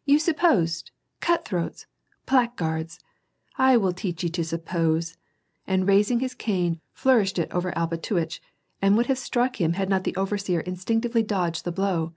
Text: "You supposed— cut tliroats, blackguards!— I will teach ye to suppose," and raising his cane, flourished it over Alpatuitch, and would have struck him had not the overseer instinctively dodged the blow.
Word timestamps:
"You 0.12 0.18
supposed— 0.18 0.90
cut 1.22 1.46
tliroats, 1.46 1.86
blackguards!— 2.26 3.00
I 3.70 3.78
will 3.78 3.94
teach 3.94 4.22
ye 4.22 4.28
to 4.28 4.44
suppose," 4.44 5.16
and 5.66 5.88
raising 5.88 6.20
his 6.20 6.34
cane, 6.34 6.82
flourished 6.92 7.38
it 7.38 7.50
over 7.52 7.72
Alpatuitch, 7.72 8.42
and 8.82 8.98
would 8.98 9.06
have 9.06 9.16
struck 9.18 9.58
him 9.58 9.72
had 9.72 9.88
not 9.88 10.04
the 10.04 10.14
overseer 10.16 10.60
instinctively 10.60 11.22
dodged 11.22 11.64
the 11.64 11.72
blow. 11.72 12.12